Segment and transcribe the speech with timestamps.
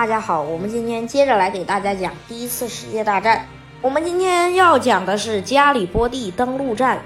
[0.00, 3.46] 大家好，我们今天接着来给大家讲第一次世界大战。
[3.82, 6.98] 我们今天要讲的是加里波第登陆战。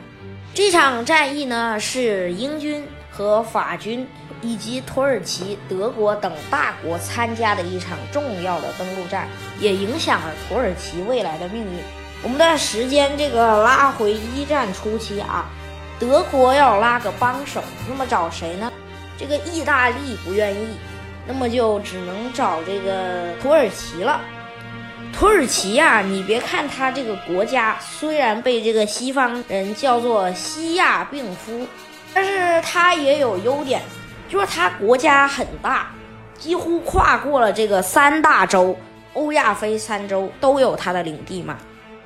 [0.55, 4.07] 这场战役呢，是英军和法军
[4.41, 9.27] 以及土耳其、德国等大国参加的一场重要的登陆战，
[9.59, 11.81] 也影响了土耳其未来的命运。
[12.23, 15.51] 我们的时间这个拉回一战初期啊，
[15.98, 18.70] 德国要拉个帮手，那么找谁呢？
[19.19, 20.77] 这个意大利不愿意。
[21.27, 24.20] 那么就只能找这个土耳其了。
[25.12, 31.66] 土耳其呀，你别看它这个国家虽然被这个西方人叫做西亚病夫，
[32.12, 33.81] 但是它也有优点，
[34.28, 35.86] 就是它国家很大，
[36.36, 38.77] 几乎跨过了这个三大洲，
[39.12, 41.56] 欧亚非三洲都有它的领地嘛。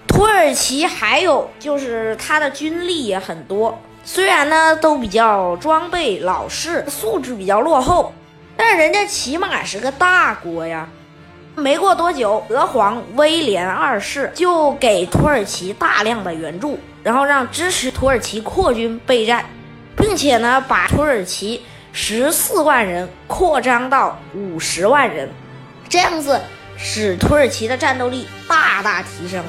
[0.06, 8.12] 土耳其还有就是它的军力也很多，虽然呢都比较装备老式，素质比较落后。
[8.60, 10.88] 但是人家起码是个大国呀，
[11.54, 19.44] 没过多久，德皇威廉二世就给土耳其大量的援助，然后让支持土耳其扩军备战，
[19.96, 25.30] 并且呢，把土耳其十四万人扩张到五十万人，
[25.88, 26.40] 这样子
[26.76, 29.40] 使土耳其的战斗力大大提升。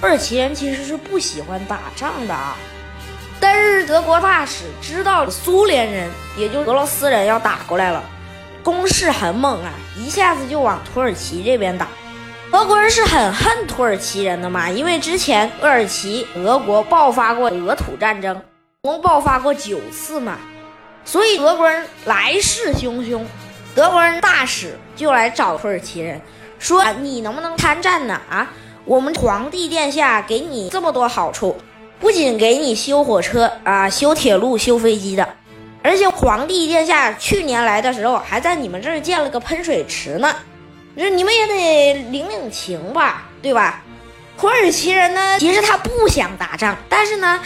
[0.00, 2.56] 土耳其人其实是不喜欢打仗的啊，
[3.38, 8.02] 但是德国大使知道苏联人，也就俄罗斯人要打过来了。
[8.62, 11.88] 攻势很猛啊，一下子就往土耳其这边打。
[12.52, 18.42] 俄国人是很恨土耳其人的嘛，因为之前土耳其俄国爆发过俄土战争，
[18.82, 20.36] 共爆发过九次嘛，
[21.04, 23.22] 所以俄国人来势汹汹。
[23.72, 26.20] 德国人大使就来找土耳其人，
[26.58, 28.20] 说你能不能参战呢？
[28.28, 28.50] 啊，
[28.84, 31.56] 我们皇帝殿下给你这么多好处，
[32.00, 35.26] 不仅给你修火车啊、修铁路、修飞机的。
[35.82, 40.34] 而且皇帝殿下去年来的时候，还在你们这儿建了个喷水池呢，
[40.96, 43.82] 这你们也得领领情吧，对吧？
[44.38, 47.40] 土耳其人呢，其实他不想打仗，但是呢，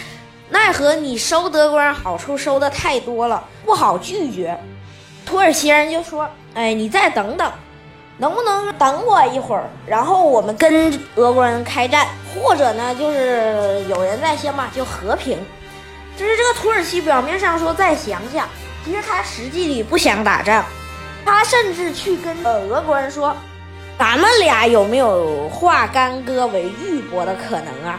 [0.49, 4.59] 奈何你收德国人好处收的太多了，不好拒绝。
[5.27, 7.51] 土耳其人就说：“哎，你再等等，
[8.19, 15.39] 能不能等我一会儿，然后我们跟俄国人开战，或者呢，就是有人在先嘛，就和平。”
[16.17, 18.49] 只是这个土耳其表面上说再想想，
[18.85, 20.65] 其实他实际里不想打仗，
[21.25, 23.37] 他甚至去跟俄国人说，
[23.99, 27.99] 咱们俩有没有化干戈为玉帛的可能啊？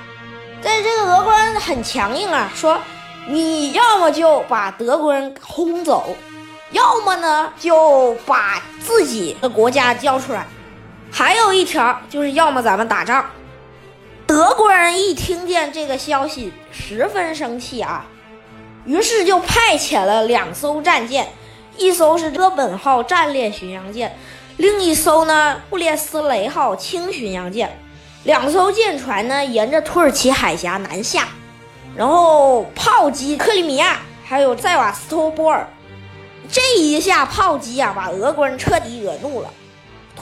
[0.64, 2.80] 但是这个俄国人很强硬啊，说
[3.28, 6.16] 你要么就把德国人轰走，
[6.72, 10.46] 要么呢就把自己的国家交出来，
[11.12, 13.26] 还有一条就是要么咱们打仗。
[14.35, 18.06] 德国人一听见这个消息，十分生气啊，
[18.84, 21.25] 于是就派遣了两艘战舰，
[21.78, 24.13] 一艘是哥本号战列巡洋舰，
[24.57, 27.79] 另一艘呢布列斯雷号轻巡洋舰，
[28.25, 31.29] 两艘舰船呢沿着土耳其海峡南下，
[31.96, 35.66] 然后炮击克里米亚，还有塞瓦斯托波尔。
[36.52, 39.50] 这一下炮击啊，把俄国人彻底惹怒了。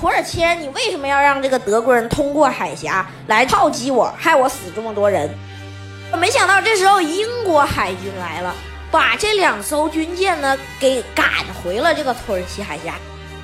[0.03, 5.29] 土耳其人，你为什么要让这个德国人通过海峡来炮击我，害我死这么多人？
[6.19, 8.53] 没想到这时候英国海军来了，
[8.91, 11.25] 把这两艘军舰呢给赶
[11.63, 12.95] 回了这个土耳其海峡。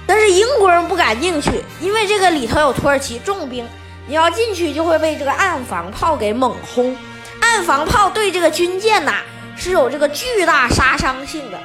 [0.05, 3.65] 但是英国人不敢进去，因为这个里头有土耳其重兵，
[4.05, 6.93] 你要进去就会被这个岸防炮给猛轰。
[7.39, 9.13] 岸防炮对这个军舰呐
[9.55, 11.57] 是有这个巨大杀伤性的。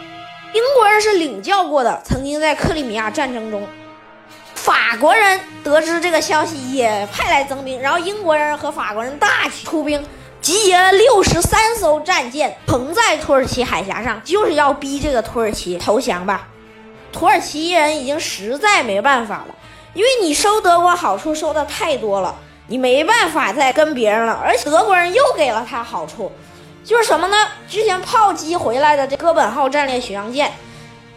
[0.53, 3.67] 英国人是领教过的，曾经在克里米亚战争中。
[4.65, 10.03] 法国人得知这个消息，也派来增兵，然后英国人和法国人大举出兵，
[10.41, 16.49] 集结了六十三艘战舰，横在土耳其海峡上，就是要逼这个土耳其投降吧。
[17.13, 19.55] 土耳其人已经实在没办法了，
[19.93, 22.35] 因为你收德国好处收的太多了，
[22.69, 26.33] 你没办法再跟别人了，而且德国人又给了他好处，
[26.83, 27.37] 就是什么呢？
[27.69, 30.51] 之前炮击回来的这哥本号战列巡洋舰。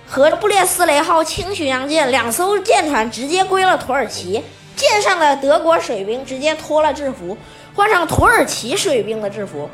[0.10, 4.42] 和布列斯雷号轻巡洋舰两艘舰船直接归了土耳其，
[4.76, 7.38] 舰上的德国水兵直接脱了制服，
[7.76, 9.70] 换上土耳其水兵的制服，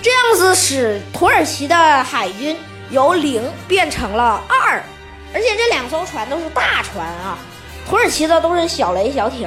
[0.00, 2.56] 这样子使土耳其的海军
[2.88, 4.82] 由零变成了二，
[5.34, 7.38] 而且这两艘船都是大船啊，
[7.86, 9.46] 土耳其的都是小雷小艇，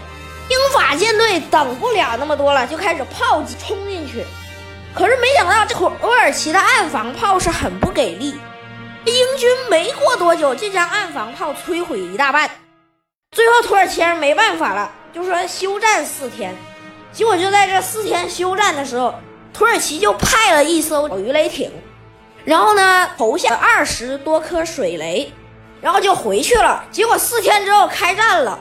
[0.49, 4.23] 英法舰队等不了那么多了，就开始炮击冲进去，
[4.93, 8.35] 可是没想到这土耳其的岸防炮是很不给力。
[9.05, 12.49] 英军没过多久就将岸防炮摧毁一大半，
[13.31, 16.55] 最后土耳其人没办法了，就说休战四天。
[17.11, 19.15] 结果就在这四天休战的时候，
[19.53, 21.71] 土耳其就派了一艘鱼雷艇，
[22.45, 25.31] 然后呢投下二十多颗水雷，
[25.81, 26.85] 然后就回去了。
[26.91, 28.59] 结果四天之后开战了，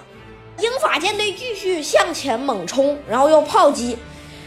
[0.58, 3.98] 英法舰队继续向前猛冲，然后又炮击，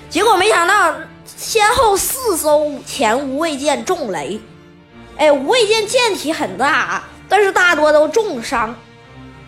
[0.10, 0.94] 结果没想到
[1.26, 4.40] 先后四艘前无畏舰中雷。
[5.18, 8.76] 哎，无畏舰舰体很大啊，但是大多都重伤，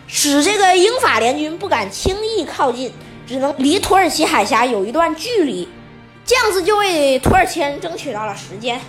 [0.06, 2.92] 使这个英法联军不敢轻易靠近，
[3.26, 5.68] 只能离土耳其海峡有一段距离。
[6.24, 8.80] 这样子就为土耳其人争取到了时间。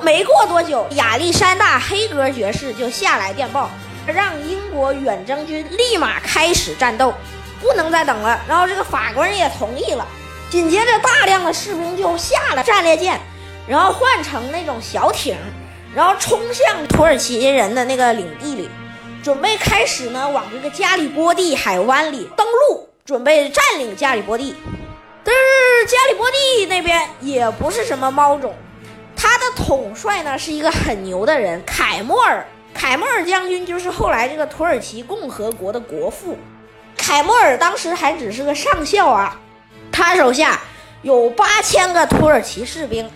[0.00, 3.70] 没过多久，亚历山大·黑格爵士就下来电报，
[4.06, 7.14] 让英国远征军立马开始战斗，
[7.60, 8.40] 不能再等了。
[8.46, 10.06] 然后这个法国人也同意了。
[10.50, 13.18] 紧接着，大量的士兵就下了战列舰，
[13.66, 15.34] 然后换成那种小艇。
[15.96, 18.68] 然后冲向土耳其人的那个领地里，
[19.22, 24.54] 准备开始呢往这个加里波第海湾里登陆，准备占领加里波第。
[25.24, 28.54] 但是加里波第那边也不是什么猫种，
[29.16, 32.46] 他的统帅呢是一个很牛的人凯莫尔。
[32.74, 36.36] 凯莫尔将军就是后来这个土耳其共和国的国父。
[36.94, 39.40] 凯莫尔当时还只是个上校啊，
[39.90, 40.60] 他手下
[41.00, 43.10] 有八千个土耳其士兵。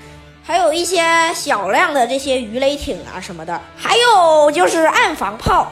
[0.50, 1.00] 还有一些
[1.32, 5.70] 小量的这些鱼雷艇啊什么的，还有就是岸防炮。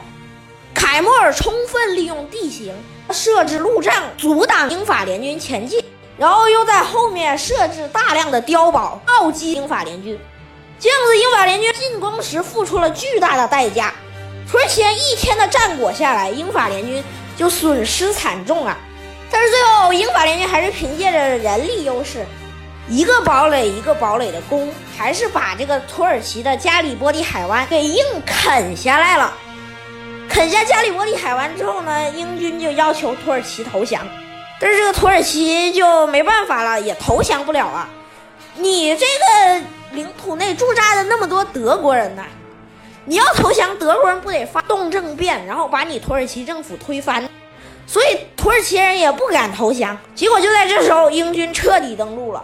[0.73, 2.73] 凯莫尔充分利用地形
[3.11, 5.83] 设置路障，阻挡英法联军前进，
[6.17, 10.17] 然后又在后面设置大量的碉堡，暴击英法联军。
[10.79, 13.93] 这样子，英法联军进攻时付出了巨大的代价。
[14.49, 17.03] 土耳其一天的战果下来，英法联军
[17.35, 18.77] 就损失惨重啊。
[19.29, 22.25] 但是最后，英法联军还是凭借着人力优势。
[22.89, 29.31] 一个堡垒一个堡垒的攻，还是把这个土耳其的加里波利海湾给硬啃下来了。
[30.27, 34.01] 啃下加里波利海湾之后呢，英军就要求土耳其投降，
[34.59, 37.87] 但是这个土耳其就没办法了，也投降不了啊。
[38.55, 39.61] 你这个
[39.91, 42.23] 领土内驻扎的那么多德国人呢，
[43.05, 47.29] 你要投降，德国人不得发动政变，然后把你土耳其政府推翻？
[47.85, 49.95] 所以土耳其人也不敢投降。
[50.15, 52.43] 结果就在这时候，英军彻底登陆了。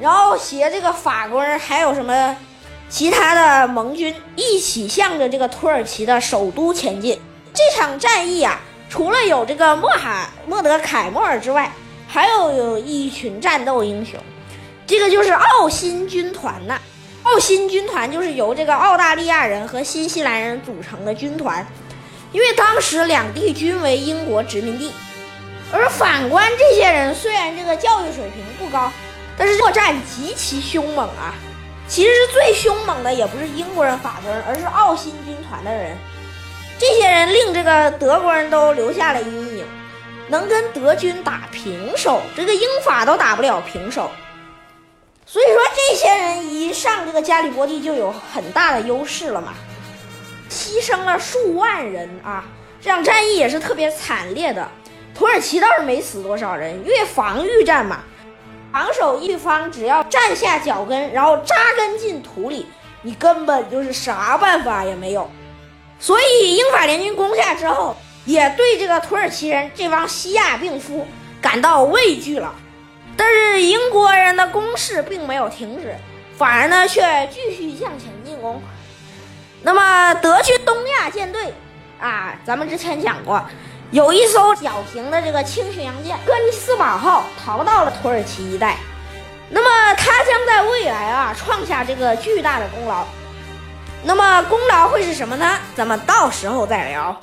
[0.00, 2.36] 然后携这个法国人还有什么
[2.88, 7.18] 其他的盟军一起向着这个土耳其的首都前进。
[7.54, 8.60] 这场战役啊，
[8.90, 11.72] 除了有这个莫哈莫德凯莫尔之外，
[12.06, 14.20] 还有有一群战斗英雄，
[14.86, 16.78] 这个就是奥新军团呐。
[17.22, 21.66] 奥新军团就是由这个澳大利亚人和新西兰人组成的军团，
[22.30, 24.92] 因为当时两地均为英国殖民地。
[25.72, 28.92] 而反观这些人，虽然这个教育水平不高。
[29.38, 31.34] 但是作战极其凶猛啊！
[31.88, 35.96] 其实最凶猛的也不是英国人、法国人，而是奥新军团的人。
[36.78, 39.64] 这些人令这个德国人都留下了阴影，
[40.28, 44.10] 能跟德军打平手，这个英法都打不了平手。
[45.24, 49.54] 所以说，这些人一上这个加里波第就有很大的优势了嘛，
[50.50, 52.44] 牺牲了数万人啊！
[52.80, 54.66] 这场战役也是特别惨烈的。
[55.14, 58.00] 土耳其倒是没死多少人，因为防御战嘛。
[58.76, 62.66] 防守一方只要站下脚跟，然后扎根进土里，
[63.00, 65.30] 你根本就是啥办法也没有。
[65.98, 71.06] 所以英法联军攻下之后，也对这个土耳其人这帮西亚病夫
[71.40, 72.54] 感到畏惧了。
[73.16, 75.96] 但是英国人的攻势并没有停止，
[76.36, 77.00] 反而呢却
[77.32, 78.62] 继续向前进攻。
[79.62, 81.54] 那么德军东亚舰队
[81.98, 83.42] 啊，咱们之前讲过。
[83.92, 88.76] 有一艘小型的这个轻巡洋舰“哥尼斯堡号”逃到了土耳其一带，
[89.48, 93.04] 那么它将在未来啊创下这个巨大的功劳。
[94.02, 95.58] 那么功劳会是什么呢？
[95.74, 97.16] 咱们到时候再聊。